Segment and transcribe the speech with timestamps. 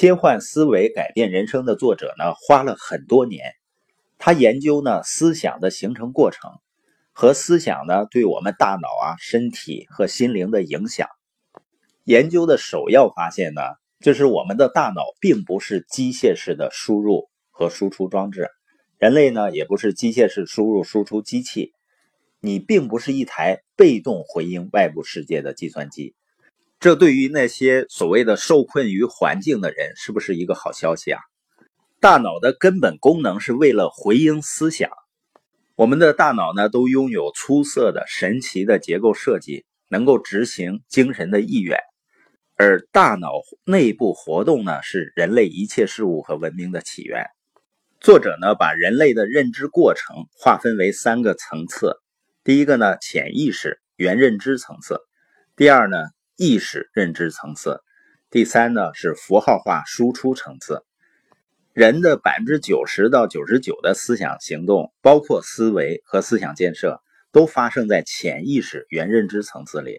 [0.00, 3.52] 切换思维改变人生的作者呢，花了很多年，
[4.16, 6.52] 他研究呢思想的形成过程
[7.12, 11.06] 和思想呢对我们大脑啊、身体和心灵的影响。
[12.04, 13.60] 研究的首要发现呢，
[14.00, 18.48] 就是我们的大脑并不是机械式的输入和输出装置，
[18.96, 21.74] 人类呢也不是机械式输入输出机器，
[22.40, 26.14] 你并不是一台被动回应外部世界的计算机。
[26.80, 31.20] 这对于那些所谓的受困于环境的人，是不是一个好消息啊？
[32.00, 34.88] 大脑的根本功能是为了回应思想。
[35.76, 41.78] 我们的大脑呢，都拥有出色的、神奇的结构设计，能够执行精神的意愿。
[42.56, 43.28] 而大脑
[43.66, 47.26] 内部活动呢，是人类一切事物和文明的起源。
[48.00, 51.96] 作者呢，把人类的认知过程划分为三个层次：
[52.42, 54.94] 第一个呢，潜意识原认知层次；
[55.56, 55.98] 第二呢。
[56.42, 57.82] 意识认知层次，
[58.30, 60.82] 第三呢是符号化输出层次。
[61.74, 69.98] 人的百分之九十到九十九的思想行动，包括思维和思想建设，都发生在潜意识原认知层次里。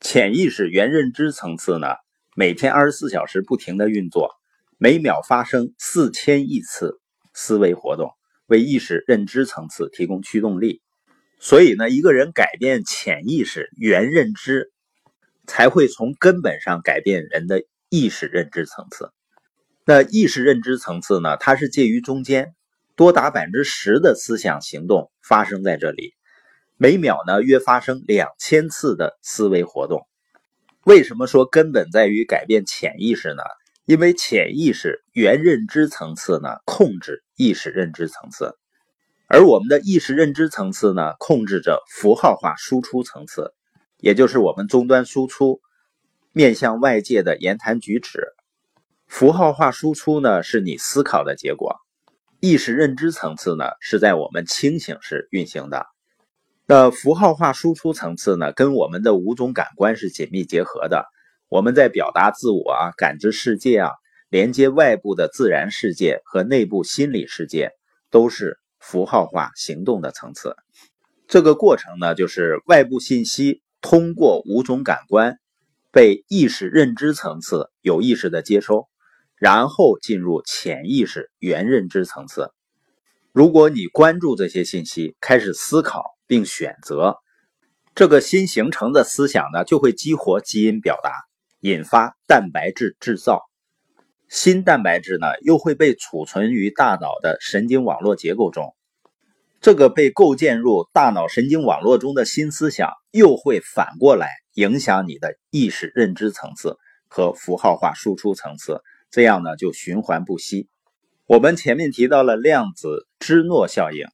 [0.00, 1.88] 潜意识原认知层次呢，
[2.34, 4.30] 每天二十四小时不停的运作，
[4.78, 6.98] 每秒发生四千亿次
[7.34, 8.10] 思维活动，
[8.46, 10.80] 为意识认知层次提供驱动力。
[11.38, 14.72] 所以呢，一个人改变潜意识原认知。
[15.46, 19.10] 才会从根本上改变人的意识认知层次。
[19.84, 21.36] 那意识认知层次呢？
[21.36, 22.54] 它是介于中间，
[22.94, 26.14] 多达百分之十的思想行动发生在这里，
[26.76, 30.06] 每秒呢约发生两千次的思维活动。
[30.84, 33.42] 为什么说根本在于改变潜意识呢？
[33.84, 38.54] 因为潜意识原认知层次呢控制意识认知层次，
[39.26, 43.52] 而我们的意识认知层次呢控制着符号化输出层次。
[44.02, 45.60] 也就是我们终端输出
[46.32, 48.34] 面向外界的言谈举止，
[49.06, 51.76] 符号化输出呢是你思考的结果，
[52.40, 55.86] 意识认知层次呢是在我们清醒时运行的。
[56.66, 61.06] 那符号化输出层次呢跟我们的五种感官是紧密结合的，
[61.48, 63.90] 我们在表达自我啊、感知世界啊、
[64.28, 67.70] 连接外部的自然世界和内部心理世界，
[68.10, 70.56] 都是符号化行动的层次。
[71.28, 73.62] 这个过程呢就是外部信息。
[73.82, 75.38] 通过五种感官
[75.90, 78.88] 被意识认知层次有意识的接收，
[79.36, 82.50] 然后进入潜意识原认知层次。
[83.32, 87.16] 如果你关注这些信息，开始思考并选择，
[87.94, 91.10] 这个新形成的思想呢，就会激活基因表达，
[91.60, 93.42] 引发蛋白质制造。
[94.28, 98.74] 新蛋白质呢，又会被储存于大脑的神经网络结构中。
[99.62, 110.68] 这个被构建入大脑神经网络中的新思想，又会反过来影响你的意识认知层次和符号化输出层次，这样呢就循环不息。
[111.26, 114.04] 我们前面提到了量子芝诺效应，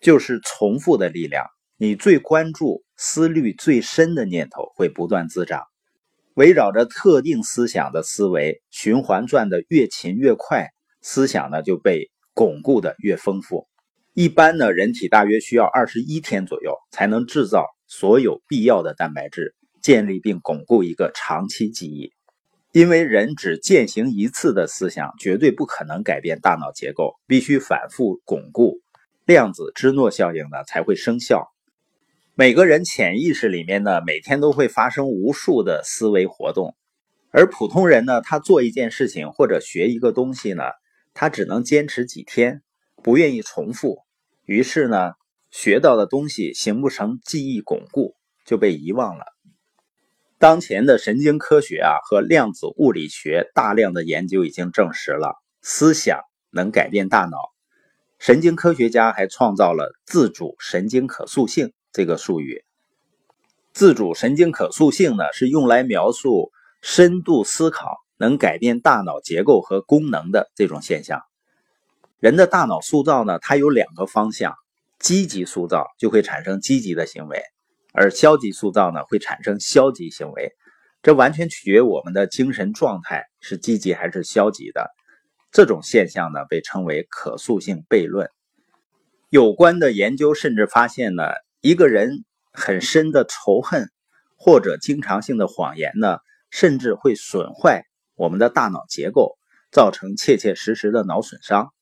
[0.00, 1.46] 就是重复的力量。
[1.76, 5.64] 你最关注、思虑最深的念头会不断滋长，
[6.34, 10.68] 围绕着特定思想的思维循环转的越勤越快，
[11.02, 13.66] 思想呢就被巩固的越丰富。
[14.12, 22.12] 一般呢，人体大约需要二十一天左右才能制造所有必要的蛋白质，建立并巩固一个长期记忆。
[22.72, 28.80] 因为人只践行一次的思想，绝对不可能改变大脑结构，必须反复巩固，
[29.26, 31.48] 量子芝诺效应呢才会生效。
[32.34, 36.74] 每个人潜意识里面呢，每天都会发生无数的思维活动，
[37.30, 40.64] 而普通人呢，他做一件事情或者学一个东西呢，
[41.14, 42.62] 他只能坚持几天。
[43.02, 43.98] 不愿意重复，
[44.44, 45.12] 于是呢，
[45.50, 49.24] 学到的东西形不成记忆巩固，就被遗忘了。
[50.38, 57.36] 当前的神经科学啊和量子物理学大量的研究已经证实了，思想能改变大脑。
[58.18, 62.64] 神经科学家还创造了自主神经可塑性这个术语。
[63.72, 66.50] 自主神经可塑性呢，是用来描述
[66.82, 71.22] 深度思考能改变大脑结构和功能的这种现象。
[72.20, 74.54] 人的大脑塑造呢，它有两个方向：
[74.98, 77.42] 积极塑造就会产生积极的行为，
[77.94, 80.52] 而消极塑造呢会产生消极行为。
[81.02, 84.90] 这完全取决于我们的精神状态是积极还是消极的。
[85.50, 88.28] 这种现象呢被称为可塑性悖论。
[89.30, 91.22] 有关的研究甚至发现呢，
[91.62, 93.88] 一个人很深的仇恨
[94.36, 96.18] 或者经常性的谎言呢，
[96.50, 97.84] 甚至会损坏
[98.14, 99.38] 我们的大脑结构，
[99.72, 101.72] 造成切切实实的脑损伤。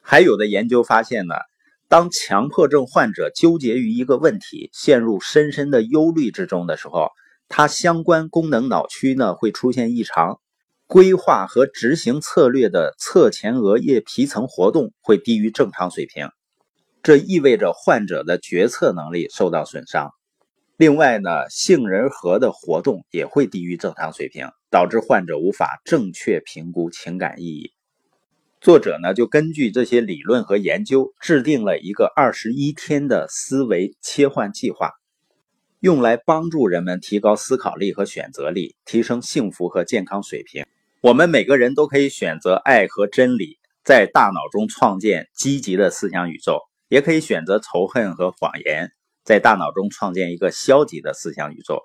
[0.00, 1.34] 还有的研究发现呢，
[1.88, 7.08] 当强迫症患者纠结于一个问题，陷入深深的忧虑之中的时候，
[7.48, 10.38] 他相关功能脑区呢会出现异常，
[10.86, 16.30] 规划和执行策略的侧前额叶皮层活动会低于正常水平，
[17.02, 20.10] 这意味着患者的决策能力受到损伤。
[20.76, 27.72] 另外呢，杏仁核的活动也会低于正常水平，导致患者无法正确评估情感意义。
[28.60, 34.90] 作者呢，就根据这些理论和研究，制定了一个二十一天的思维切换计划，
[35.78, 40.66] 用来帮助人们提高思考力和选择力，提升幸福和健康水平。
[41.00, 46.58] 我们每个人都可以选择爱和真理，在大脑中创建积极的思想宇宙；
[46.88, 48.90] 也可以选择仇恨和谎言，
[49.22, 51.80] 在大脑中创建一个消极的思想宇宙。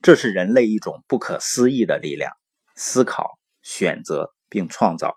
[0.00, 2.30] 这是人类一种不可思议的力量：
[2.76, 5.16] 思考、选择并创造。